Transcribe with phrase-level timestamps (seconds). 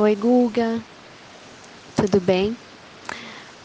[0.00, 0.80] Oi, Guga.
[1.96, 2.56] Tudo bem?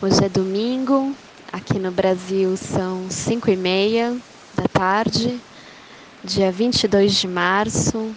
[0.01, 1.15] Hoje é domingo.
[1.51, 4.17] Aqui no Brasil são 5 e meia
[4.55, 5.39] da tarde,
[6.23, 8.15] dia 22 de março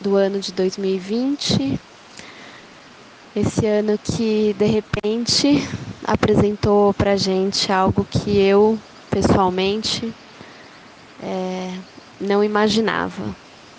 [0.00, 1.78] do ano de 2020.
[3.36, 5.62] Esse ano que de repente
[6.02, 8.78] apresentou pra gente algo que eu
[9.10, 10.10] pessoalmente
[11.22, 11.74] é,
[12.18, 13.36] não imaginava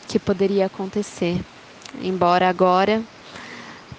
[0.08, 1.42] que poderia acontecer.
[2.00, 3.02] Embora agora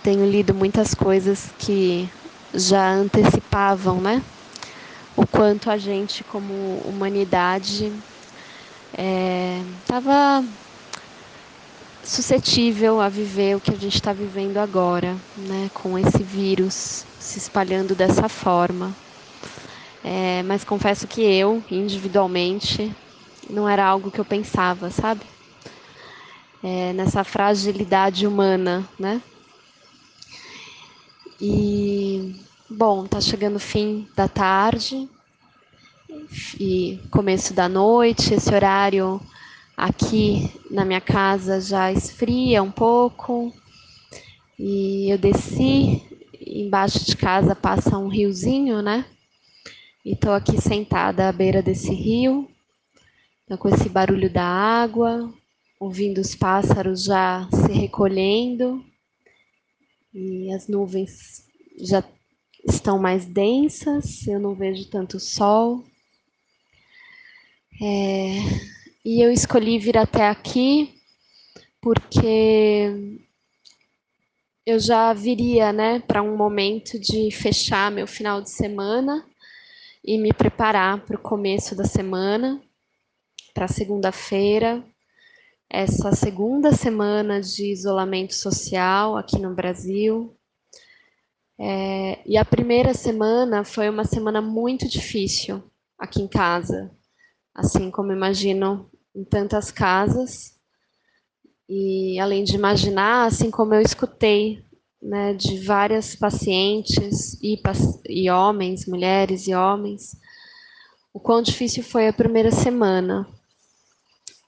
[0.03, 2.11] tenho lido muitas coisas que
[2.53, 4.23] já antecipavam, né?
[5.17, 6.53] O quanto a gente, como
[6.85, 7.93] humanidade,
[9.81, 10.63] estava é,
[12.03, 15.71] suscetível a viver o que a gente está vivendo agora, né?
[15.73, 18.97] Com esse vírus se espalhando dessa forma.
[20.03, 22.93] É, mas confesso que eu, individualmente,
[23.49, 25.25] não era algo que eu pensava, sabe?
[26.61, 29.23] É, nessa fragilidade humana, né?
[31.45, 32.37] E,
[32.71, 35.09] bom, tá chegando o fim da tarde
[36.61, 38.33] e começo da noite.
[38.33, 39.21] Esse horário
[39.77, 43.53] aqui na minha casa já esfria um pouco.
[44.57, 46.01] E eu desci,
[46.41, 49.05] embaixo de casa passa um riozinho, né?
[50.05, 52.49] E tô aqui sentada à beira desse rio,
[53.45, 55.29] então, com esse barulho da água,
[55.81, 58.92] ouvindo os pássaros já se recolhendo
[60.15, 61.47] e as nuvens
[61.79, 62.05] já
[62.69, 65.85] estão mais densas, eu não vejo tanto sol.
[67.81, 68.37] É,
[69.05, 70.95] e eu escolhi vir até aqui
[71.81, 73.19] porque
[74.65, 79.27] eu já viria né, para um momento de fechar meu final de semana
[80.05, 82.63] e me preparar para o começo da semana,
[83.53, 84.85] para segunda-feira,
[85.73, 90.37] essa segunda semana de isolamento social aqui no Brasil.
[91.59, 95.63] É, e a primeira semana foi uma semana muito difícil
[95.99, 96.91] aqui em casa,
[97.55, 100.59] assim como imagino em tantas casas.
[101.67, 104.63] E além de imaginar, assim como eu escutei
[105.01, 107.59] né, de várias pacientes e,
[108.11, 110.15] e homens, mulheres e homens,
[111.15, 113.27] o quão difícil foi a primeira semana.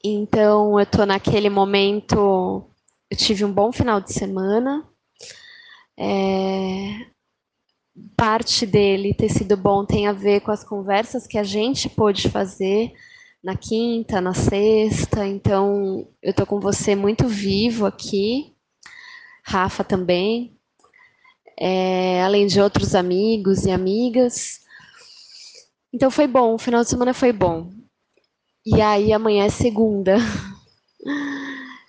[0.05, 2.63] Então, eu estou naquele momento.
[3.11, 4.87] Eu tive um bom final de semana.
[5.99, 7.07] É,
[8.17, 12.29] parte dele ter sido bom tem a ver com as conversas que a gente pôde
[12.29, 12.93] fazer
[13.43, 15.27] na quinta, na sexta.
[15.27, 18.55] Então, eu estou com você muito vivo aqui.
[19.43, 20.55] Rafa também.
[21.59, 24.61] É, além de outros amigos e amigas.
[25.93, 27.71] Então foi bom, o final de semana foi bom.
[28.67, 30.17] E aí amanhã é segunda.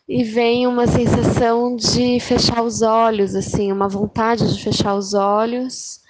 [0.07, 6.01] E vem uma sensação de fechar os olhos, assim, uma vontade de fechar os olhos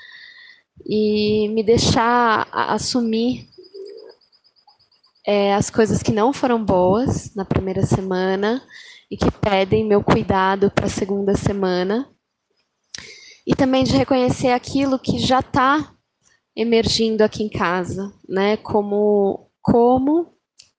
[0.84, 3.48] e me deixar assumir
[5.26, 8.62] é, as coisas que não foram boas na primeira semana
[9.10, 12.10] e que pedem meu cuidado para a segunda semana.
[13.46, 15.96] E também de reconhecer aquilo que já está
[16.56, 18.58] emergindo aqui em casa, né?
[18.58, 20.35] Como, como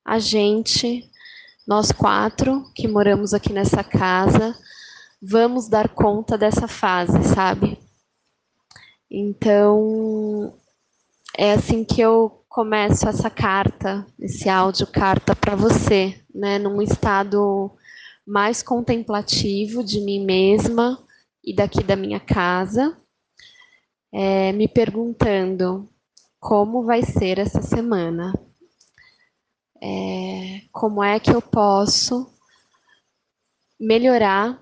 [0.06, 1.10] a gente,
[1.66, 4.56] nós quatro que moramos aqui nessa casa,
[5.20, 7.76] vamos dar conta dessa fase, sabe?
[9.10, 10.54] Então,
[11.36, 17.72] é assim que eu começo essa carta, esse áudio carta para você, né, num estado
[18.24, 21.04] mais contemplativo de mim mesma
[21.44, 22.96] e daqui da minha casa,
[24.12, 25.88] é, me perguntando
[26.38, 28.32] como vai ser essa semana,
[29.86, 32.26] é, como é que eu posso
[33.78, 34.60] melhorar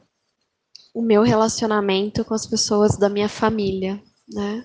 [0.93, 4.65] o meu relacionamento com as pessoas da minha família, né?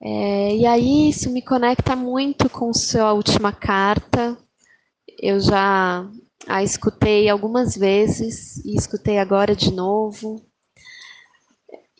[0.00, 4.36] É, e aí isso me conecta muito com sua última carta.
[5.20, 6.08] Eu já
[6.46, 10.42] a escutei algumas vezes e escutei agora de novo.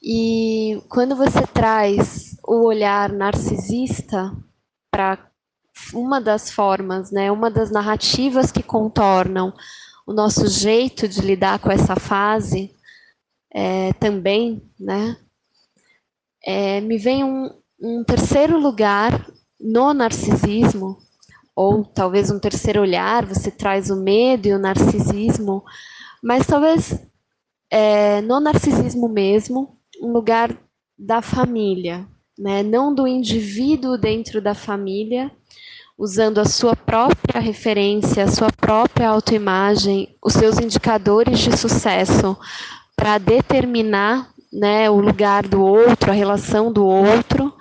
[0.03, 4.33] E quando você traz o olhar narcisista
[4.91, 5.29] para
[5.93, 9.53] uma das formas, né, uma das narrativas que contornam
[10.07, 12.75] o nosso jeito de lidar com essa fase,
[13.53, 15.17] é, também, né,
[16.45, 19.27] é, me vem um, um terceiro lugar
[19.61, 20.99] no narcisismo,
[21.55, 25.65] ou talvez um terceiro olhar, você traz o medo e o narcisismo,
[26.23, 26.99] mas talvez
[27.71, 30.57] é, no narcisismo mesmo, um lugar
[30.97, 32.07] da família,
[32.39, 32.63] né?
[32.63, 35.31] não do indivíduo dentro da família,
[35.99, 42.39] usando a sua própria referência, a sua própria autoimagem, os seus indicadores de sucesso
[42.95, 47.53] para determinar né, o lugar do outro, a relação do outro,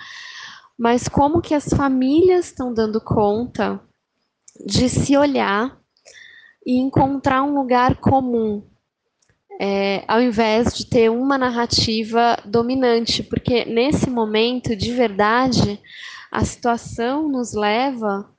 [0.77, 3.81] mas como que as famílias estão dando conta
[4.63, 5.75] de se olhar
[6.65, 8.63] e encontrar um lugar comum,
[9.59, 15.79] é, ao invés de ter uma narrativa dominante, porque nesse momento, de verdade,
[16.31, 18.29] a situação nos leva,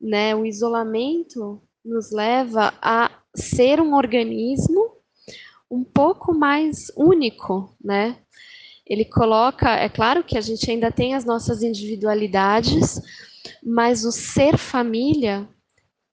[0.00, 4.96] né, o isolamento nos leva a ser um organismo
[5.70, 8.18] um pouco mais único, né?
[8.86, 13.00] Ele coloca, é claro que a gente ainda tem as nossas individualidades,
[13.64, 15.48] mas o ser família,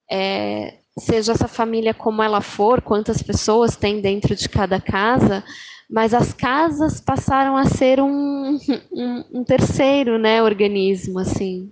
[0.09, 5.43] é, seja essa família como ela for, quantas pessoas tem dentro de cada casa,
[5.89, 8.59] mas as casas passaram a ser um,
[8.91, 11.71] um, um terceiro, né, organismo, assim,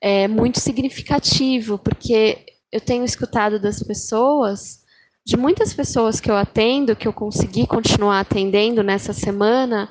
[0.00, 4.80] é muito significativo, porque eu tenho escutado das pessoas,
[5.24, 9.88] de muitas pessoas que eu atendo, que eu consegui continuar atendendo nessa semana,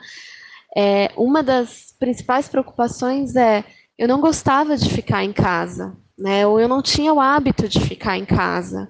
[0.75, 3.63] é, uma das principais preocupações é
[3.97, 6.47] eu não gostava de ficar em casa, né?
[6.47, 8.87] Ou eu não tinha o hábito de ficar em casa.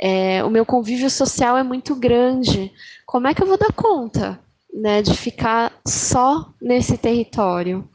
[0.00, 2.72] É, o meu convívio social é muito grande.
[3.04, 4.40] Como é que eu vou dar conta,
[4.72, 7.88] né, de ficar só nesse território?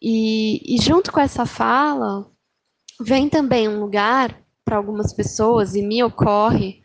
[0.00, 2.30] E, e junto com essa fala,
[3.00, 6.82] vem também um lugar para algumas pessoas, e me ocorre,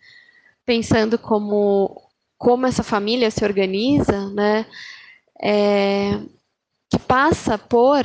[0.66, 2.01] pensando como,
[2.38, 4.66] como essa família se organiza, né,
[5.42, 6.19] é,
[6.90, 8.04] que passa por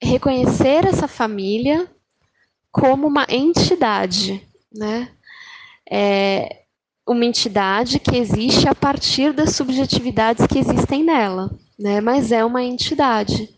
[0.00, 1.90] reconhecer essa família
[2.70, 5.10] como uma entidade, né?
[5.90, 6.62] É
[7.06, 12.00] uma entidade que existe a partir das subjetividades que existem nela, né?
[12.00, 13.48] Mas é uma entidade.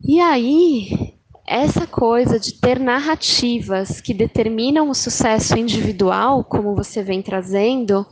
[0.00, 1.14] E aí,
[1.46, 8.06] essa coisa de ter narrativas que determinam o sucesso individual, como você vem trazendo,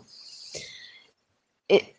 [1.70, 1.94] é,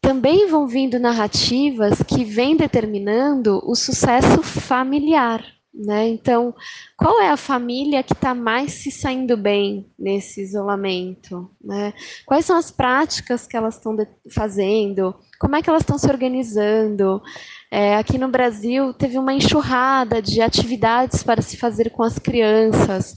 [0.00, 5.55] também vão vindo narrativas que vêm determinando o sucesso familiar.
[5.78, 6.08] Né?
[6.08, 6.54] Então,
[6.96, 11.50] qual é a família que está mais se saindo bem nesse isolamento?
[11.62, 11.92] Né?
[12.24, 13.94] Quais são as práticas que elas estão
[14.30, 15.14] fazendo?
[15.38, 17.22] Como é que elas estão se organizando?
[17.70, 23.14] É, aqui no Brasil teve uma enxurrada de atividades para se fazer com as crianças.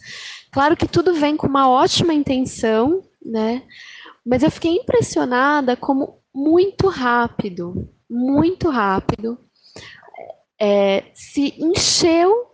[0.52, 3.64] Claro que tudo vem com uma ótima intenção, né?
[4.26, 9.38] Mas eu fiquei impressionada como muito rápido, muito rápido,
[10.60, 12.49] é, se encheu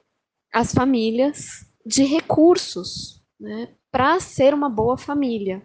[0.56, 5.62] as famílias de recursos né, para ser uma boa família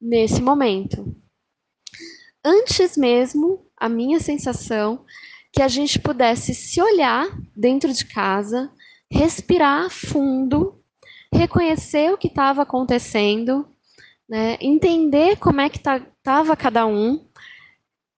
[0.00, 1.16] nesse momento.
[2.44, 5.04] Antes mesmo, a minha sensação
[5.52, 8.72] que a gente pudesse se olhar dentro de casa,
[9.08, 10.82] respirar fundo,
[11.32, 13.68] reconhecer o que estava acontecendo,
[14.28, 17.24] né, entender como é que estava tá, cada um,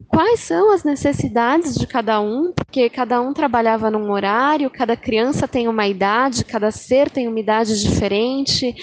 [0.08, 5.48] quais são as necessidades de cada um, porque cada um trabalhava num horário, cada criança
[5.48, 8.74] tem uma idade, cada ser tem uma idade diferente,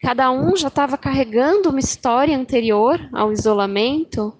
[0.00, 4.36] cada um já estava carregando uma história anterior ao isolamento.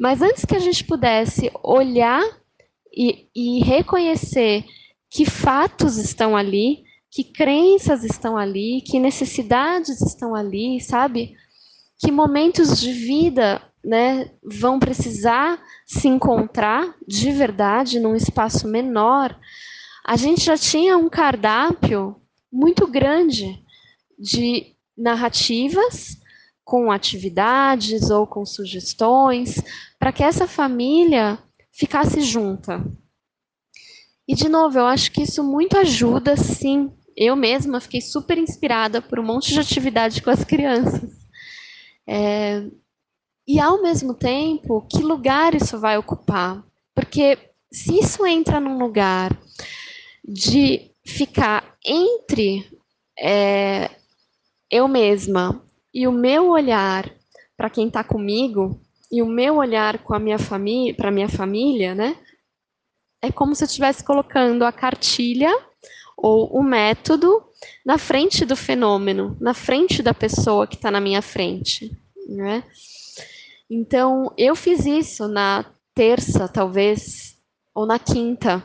[0.00, 2.22] Mas antes que a gente pudesse olhar
[2.92, 4.64] e, e reconhecer
[5.10, 11.36] que fatos estão ali, que crenças estão ali, que necessidades estão ali, sabe?
[12.00, 19.38] Que momentos de vida né, vão precisar se encontrar de verdade num espaço menor,
[20.04, 22.16] a gente já tinha um cardápio
[22.50, 23.62] muito grande
[24.18, 26.16] de narrativas
[26.64, 29.62] com atividades ou com sugestões
[29.98, 31.38] para que essa família
[31.72, 32.82] ficasse junta.
[34.26, 36.90] E de novo, eu acho que isso muito ajuda, sim.
[37.16, 41.10] Eu mesma fiquei super inspirada por um monte de atividade com as crianças.
[42.06, 42.66] É,
[43.46, 46.64] e ao mesmo tempo, que lugar isso vai ocupar?
[46.94, 47.38] Porque
[47.70, 49.36] se isso entra num lugar
[50.26, 52.66] de ficar entre
[53.18, 53.90] é,
[54.70, 57.10] eu mesma e o meu olhar
[57.56, 58.80] para quem está comigo
[59.12, 62.16] e o meu olhar com a minha família, para minha família, né?
[63.22, 65.50] É como se eu estivesse colocando a cartilha
[66.16, 67.44] ou o método
[67.84, 71.90] na frente do fenômeno, na frente da pessoa que está na minha frente,
[72.26, 72.64] né?
[73.70, 77.36] Então, eu fiz isso na terça, talvez,
[77.74, 78.62] ou na quinta.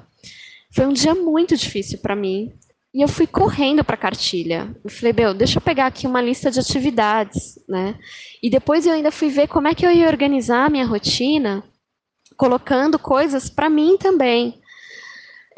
[0.74, 2.54] Foi um dia muito difícil para mim.
[2.94, 4.76] E eu fui correndo para a cartilha.
[4.84, 7.98] Eu falei, meu, deixa eu pegar aqui uma lista de atividades, né?
[8.42, 11.64] E depois eu ainda fui ver como é que eu ia organizar a minha rotina,
[12.36, 14.60] colocando coisas para mim também.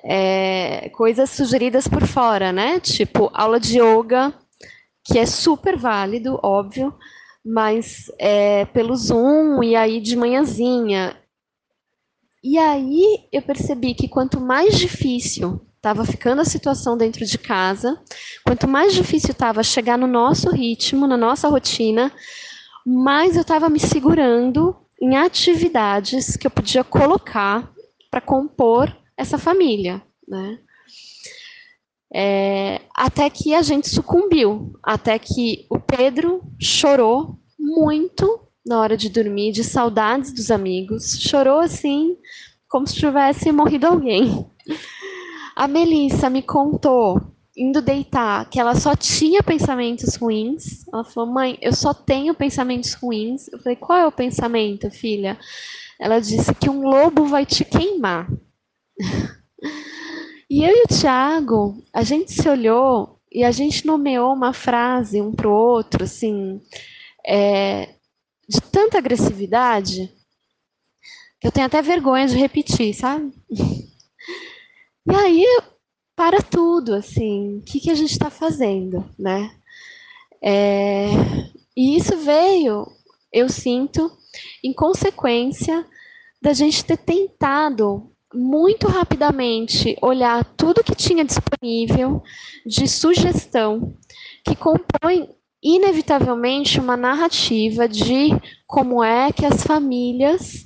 [0.04, 2.80] É, coisas sugeridas por fora, né?
[2.80, 4.34] Tipo, aula de yoga,
[5.06, 6.94] que é super válido, óbvio,
[7.44, 11.18] mas é, pelo Zoom e aí de manhãzinha.
[12.44, 18.00] E aí eu percebi que quanto mais difícil estava ficando a situação dentro de casa,
[18.46, 22.12] quanto mais difícil estava chegar no nosso ritmo, na nossa rotina,
[22.86, 27.72] mais eu estava me segurando em atividades que eu podia colocar
[28.12, 30.60] para compor essa família, né?
[32.14, 39.10] É, até que a gente sucumbiu, até que o Pedro chorou muito na hora de
[39.10, 42.18] dormir, de saudades dos amigos, chorou assim,
[42.70, 44.46] como se tivesse morrido alguém.
[45.56, 47.20] A Melissa me contou,
[47.56, 50.88] indo deitar, que ela só tinha pensamentos ruins.
[50.92, 53.48] Ela falou: Mãe, eu só tenho pensamentos ruins.
[53.50, 55.38] Eu falei: Qual é o pensamento, filha?
[56.00, 58.28] Ela disse que um lobo vai te queimar.
[60.54, 65.22] E eu e o Tiago, a gente se olhou e a gente nomeou uma frase
[65.22, 66.62] um para o outro, assim,
[67.26, 67.96] é,
[68.50, 70.14] de tanta agressividade,
[71.40, 73.32] que eu tenho até vergonha de repetir, sabe?
[75.10, 75.46] E aí,
[76.16, 79.56] para tudo, assim, o que, que a gente está fazendo, né?
[80.44, 81.08] É,
[81.76, 82.86] e isso veio,
[83.32, 84.12] eu sinto,
[84.64, 85.84] em consequência
[86.42, 92.22] da gente ter tentado muito rapidamente olhar tudo que tinha disponível
[92.66, 93.96] de sugestão
[94.46, 95.30] que compõe
[95.64, 98.30] inevitavelmente uma narrativa de
[98.66, 100.66] como é que as famílias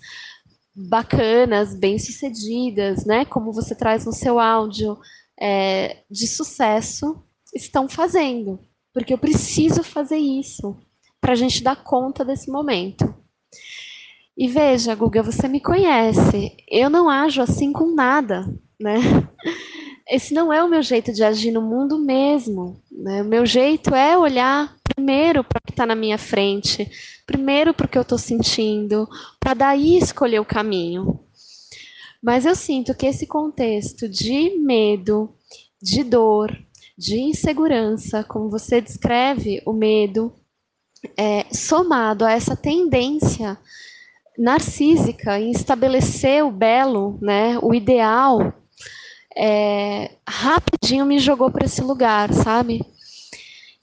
[0.75, 4.97] bacanas, bem-sucedidas, né, como você traz no seu áudio,
[5.39, 8.59] é, de sucesso, estão fazendo.
[8.93, 10.77] Porque eu preciso fazer isso
[11.19, 13.13] para a gente dar conta desse momento.
[14.37, 16.55] E veja, Guga, você me conhece.
[16.69, 18.45] Eu não ajo assim com nada,
[18.79, 18.95] né?
[20.09, 22.81] Esse não é o meu jeito de agir no mundo mesmo.
[22.91, 23.21] Né?
[23.21, 26.89] O meu jeito é olhar primeiro para o que está na minha frente,
[27.25, 29.07] primeiro para o que eu estou sentindo,
[29.39, 31.19] para daí escolher o caminho.
[32.21, 35.33] Mas eu sinto que esse contexto de medo,
[35.81, 36.55] de dor,
[36.97, 40.33] de insegurança, como você descreve o medo,
[41.17, 43.57] é, somado a essa tendência
[44.37, 48.53] narcísica em estabelecer o belo, né, o ideal,
[49.35, 52.81] é, rapidinho me jogou para esse lugar, sabe?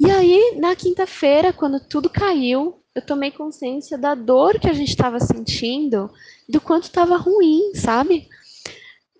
[0.00, 4.88] E aí, na quinta-feira, quando tudo caiu, eu tomei consciência da dor que a gente
[4.88, 6.10] estava sentindo,
[6.48, 8.28] do quanto estava ruim, sabe?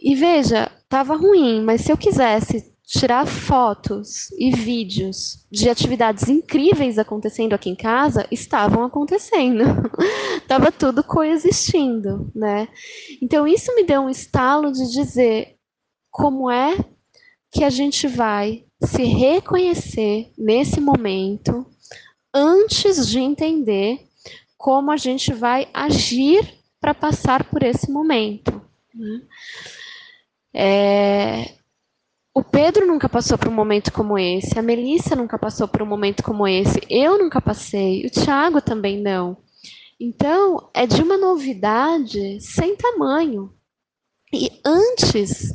[0.00, 6.98] E veja, estava ruim, mas se eu quisesse tirar fotos e vídeos de atividades incríveis
[6.98, 9.64] acontecendo aqui em casa, estavam acontecendo.
[10.46, 12.68] Tava tudo coexistindo, né?
[13.22, 15.56] Então isso me deu um estalo de dizer
[16.10, 16.76] como é
[17.50, 21.64] que a gente vai se reconhecer nesse momento
[22.34, 24.06] antes de entender
[24.58, 26.46] como a gente vai agir
[26.78, 28.60] para passar por esse momento.
[28.94, 29.22] Né?
[30.54, 31.61] É,
[32.34, 35.86] o Pedro nunca passou por um momento como esse, a Melissa nunca passou por um
[35.86, 39.36] momento como esse, eu nunca passei, o Thiago também não.
[40.00, 43.52] Então, é de uma novidade sem tamanho.
[44.32, 45.54] E antes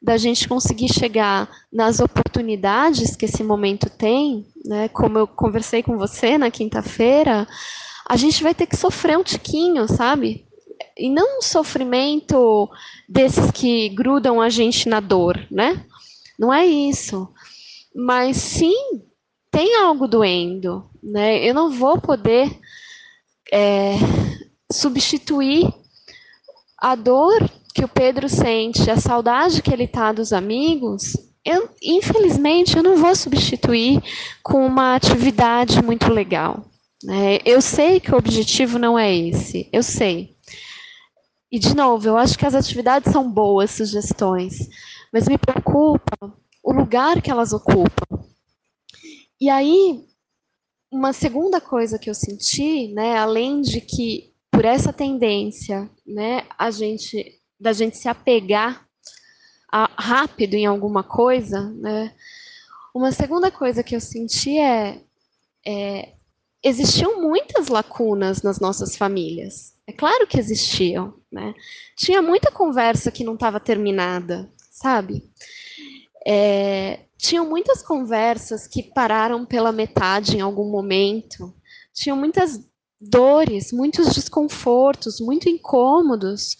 [0.00, 5.96] da gente conseguir chegar nas oportunidades que esse momento tem, né, como eu conversei com
[5.96, 7.48] você na quinta-feira,
[8.08, 10.46] a gente vai ter que sofrer um tiquinho, sabe?
[10.96, 12.68] E não um sofrimento
[13.08, 15.84] desses que grudam a gente na dor, né?
[16.38, 17.28] Não é isso.
[17.94, 19.02] Mas sim,
[19.50, 20.88] tem algo doendo.
[21.02, 21.44] Né?
[21.44, 22.48] Eu não vou poder
[23.52, 23.94] é,
[24.70, 25.72] substituir
[26.78, 31.16] a dor que o Pedro sente, a saudade que ele está dos amigos.
[31.44, 34.02] Eu, infelizmente, eu não vou substituir
[34.42, 36.64] com uma atividade muito legal.
[37.02, 37.38] Né?
[37.44, 40.36] Eu sei que o objetivo não é esse, eu sei.
[41.50, 44.68] E, de novo, eu acho que as atividades são boas sugestões,
[45.12, 48.22] mas me preocupa o lugar que elas ocupam.
[49.40, 50.04] E aí,
[50.90, 56.70] uma segunda coisa que eu senti, né, além de que por essa tendência, né, a
[56.70, 58.86] gente da gente se apegar
[59.70, 62.14] a, rápido em alguma coisa, né,
[62.94, 65.02] uma segunda coisa que eu senti é,
[65.66, 66.14] é
[66.62, 69.77] existiam muitas lacunas nas nossas famílias.
[69.88, 71.54] É claro que existiam, né?
[71.96, 75.24] Tinha muita conversa que não estava terminada, sabe?
[76.26, 81.54] É, tinham muitas conversas que pararam pela metade em algum momento,
[81.94, 82.60] tinham muitas
[83.00, 86.54] dores, muitos desconfortos, muito incômodos,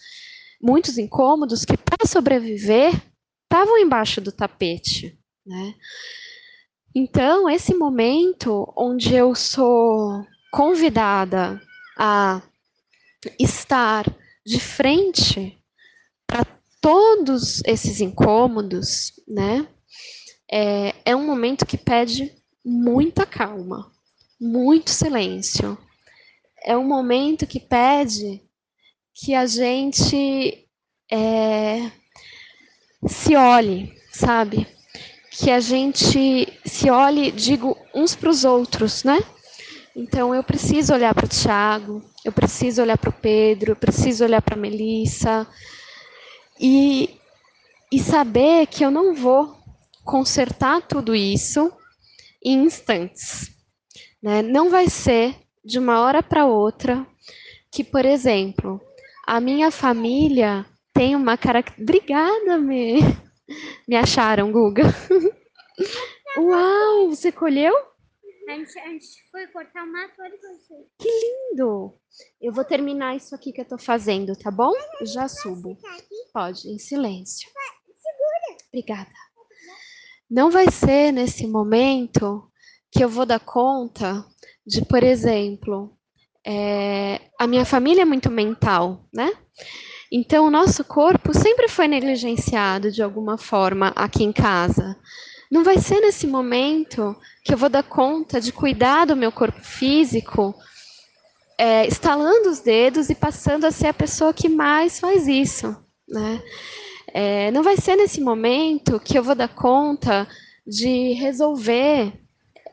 [0.59, 2.99] muitos incômodos que para sobreviver
[3.43, 5.75] estavam embaixo do tapete, né?
[6.95, 11.61] Então, esse momento onde eu sou convidada
[11.95, 12.41] a
[13.39, 14.05] estar
[14.45, 15.61] de frente
[16.25, 16.45] para
[16.81, 19.67] todos esses incômodos, né?
[20.51, 22.33] É, é um momento que pede
[22.63, 23.91] muita calma,
[24.39, 25.77] muito silêncio.
[26.63, 28.41] É um momento que pede
[29.13, 30.67] que a gente
[31.11, 31.91] é,
[33.07, 34.67] se olhe, sabe?
[35.31, 39.19] Que a gente se olhe, digo, uns para os outros, né?
[39.99, 44.23] Então eu preciso olhar para o Tiago, eu preciso olhar para o Pedro, eu preciso
[44.23, 45.45] olhar para a Melissa
[46.57, 47.19] e,
[47.91, 49.57] e saber que eu não vou
[50.05, 51.69] consertar tudo isso
[52.41, 53.51] em instantes.
[54.23, 54.41] Né?
[54.41, 57.05] Não vai ser de uma hora para outra
[57.69, 58.79] que, por exemplo,
[59.27, 61.83] a minha família tem uma característica.
[61.83, 63.01] Obrigada, me.
[63.85, 64.83] Me acharam, Guga.
[66.37, 67.88] Uau, você colheu?
[68.49, 70.73] A gente, a gente foi cortar o mato olha você.
[70.97, 71.93] Que lindo!
[72.41, 74.73] Eu vou terminar isso aqui que eu tô fazendo, tá bom?
[74.99, 75.77] Eu já subo.
[76.33, 77.47] Pode, em silêncio.
[77.85, 78.57] Segura.
[78.69, 79.11] Obrigada.
[80.27, 82.51] Não vai ser nesse momento
[82.91, 84.25] que eu vou dar conta
[84.65, 85.95] de, por exemplo,
[86.43, 89.31] é, a minha família é muito mental, né?
[90.11, 94.99] Então, o nosso corpo sempre foi negligenciado de alguma forma aqui em casa.
[95.49, 99.61] Não vai ser nesse momento que eu vou dar conta de cuidar do meu corpo
[99.63, 100.53] físico,
[101.57, 105.75] é, estalando os dedos e passando a ser a pessoa que mais faz isso.
[106.07, 106.41] Né?
[107.13, 110.27] É, não vai ser nesse momento que eu vou dar conta
[110.65, 112.13] de resolver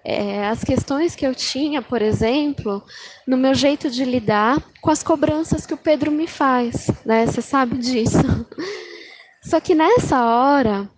[0.05, 2.85] é, as questões que eu tinha, por exemplo,
[3.27, 7.27] no meu jeito de lidar com as cobranças que o Pedro me faz, né?
[7.27, 8.19] Você sabe disso.
[9.43, 10.89] Só que nessa hora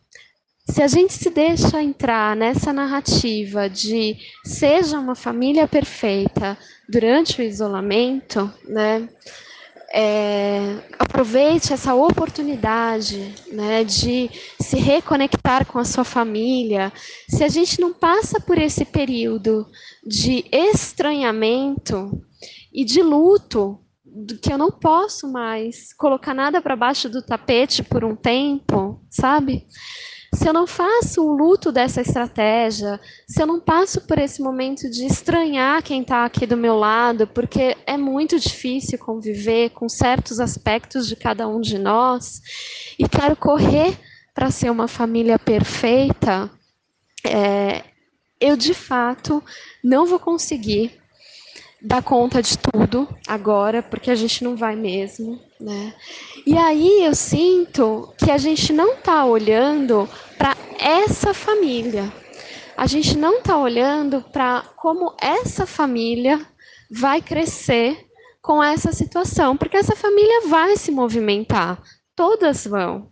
[0.71, 6.59] se a gente se deixa entrar nessa narrativa de seja uma família perfeita
[6.89, 9.09] durante o isolamento, né?
[9.91, 16.93] É, aproveite essa oportunidade né, de se reconectar com a sua família.
[17.27, 19.67] Se a gente não passa por esse período
[20.07, 22.23] de estranhamento
[22.71, 23.81] e de luto,
[24.43, 29.67] que eu não posso mais colocar nada para baixo do tapete por um tempo, sabe?
[30.35, 34.91] Se eu não faço o luto dessa estratégia, se eu não passo por esse momento
[34.91, 40.39] de estranhar quem está aqui do meu lado, porque é muito difícil conviver com certos
[40.39, 42.43] aspectos de cada um de nós,
[42.99, 43.99] e quero correr
[44.35, 46.51] para ser uma família perfeita,
[47.25, 47.85] é,
[48.41, 49.43] eu de fato
[49.83, 50.98] não vou conseguir
[51.81, 55.95] dar conta de tudo agora, porque a gente não vai mesmo, né?
[56.47, 62.13] E aí eu sinto que a gente não está olhando para essa família.
[62.77, 66.45] A gente não está olhando para como essa família
[66.91, 68.07] vai crescer
[68.41, 71.83] com essa situação, porque essa família vai se movimentar,
[72.15, 73.11] todas vão.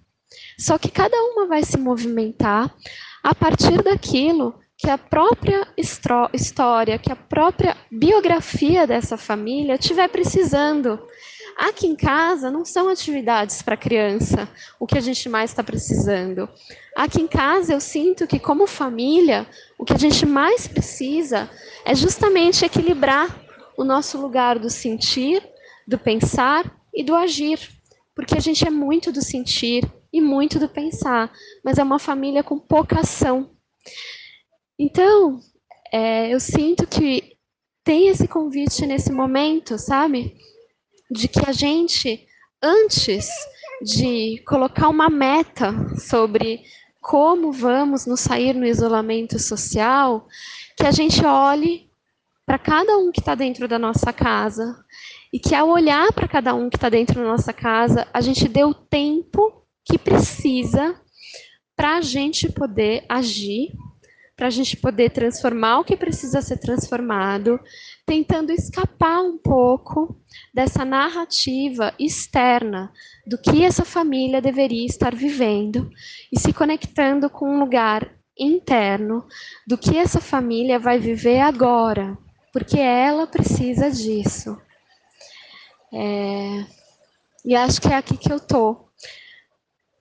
[0.58, 2.74] Só que cada uma vai se movimentar
[3.22, 11.00] a partir daquilo que a própria história, que a própria biografia dessa família estiver precisando.
[11.56, 14.46] Aqui em casa não são atividades para criança
[14.78, 16.46] o que a gente mais está precisando.
[16.94, 19.46] Aqui em casa eu sinto que, como família,
[19.78, 21.48] o que a gente mais precisa
[21.82, 23.34] é justamente equilibrar
[23.78, 25.42] o nosso lugar do sentir,
[25.88, 27.58] do pensar e do agir.
[28.14, 31.32] Porque a gente é muito do sentir e muito do pensar,
[31.64, 33.50] mas é uma família com pouca ação.
[34.78, 35.40] Então,
[35.92, 37.36] é, eu sinto que
[37.82, 40.36] tem esse convite nesse momento, sabe?
[41.10, 42.26] De que a gente,
[42.62, 43.28] antes
[43.82, 46.62] de colocar uma meta sobre
[47.00, 50.26] como vamos nos sair no isolamento social,
[50.76, 51.88] que a gente olhe
[52.44, 54.76] para cada um que está dentro da nossa casa
[55.32, 58.48] e que ao olhar para cada um que está dentro da nossa casa, a gente
[58.48, 61.00] dê o tempo que precisa
[61.76, 63.72] para a gente poder agir
[64.36, 67.58] para a gente poder transformar o que precisa ser transformado,
[68.04, 70.14] tentando escapar um pouco
[70.52, 72.92] dessa narrativa externa
[73.26, 75.90] do que essa família deveria estar vivendo
[76.30, 79.26] e se conectando com um lugar interno
[79.66, 82.18] do que essa família vai viver agora,
[82.52, 84.60] porque ela precisa disso.
[85.92, 86.66] É...
[87.42, 88.85] E acho que é aqui que eu tô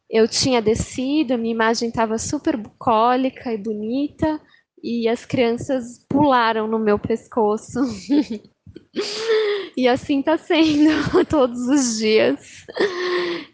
[0.10, 4.39] eu tinha descido, minha imagem estava super bucólica e bonita,
[4.84, 7.80] e as crianças pularam no meu pescoço.
[9.76, 12.65] e assim está sendo todos os dias.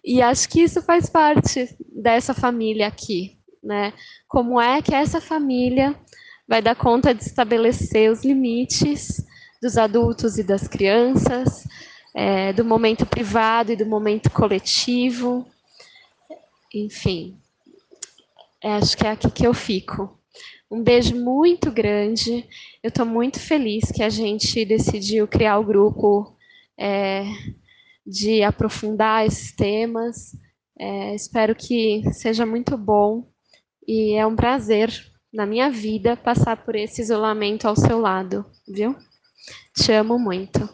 [0.03, 3.93] E acho que isso faz parte dessa família aqui, né?
[4.27, 5.95] Como é que essa família
[6.47, 9.25] vai dar conta de estabelecer os limites
[9.61, 11.65] dos adultos e das crianças,
[12.13, 15.47] é, do momento privado e do momento coletivo.
[16.73, 17.37] Enfim,
[18.63, 20.17] é, acho que é aqui que eu fico.
[20.69, 22.47] Um beijo muito grande.
[22.81, 26.37] Eu estou muito feliz que a gente decidiu criar o grupo
[26.79, 27.25] é,
[28.05, 30.35] de aprofundar esses temas.
[30.79, 33.29] É, espero que seja muito bom
[33.87, 34.89] e é um prazer
[35.33, 38.95] na minha vida passar por esse isolamento ao seu lado, viu?
[39.75, 40.69] Te amo muito.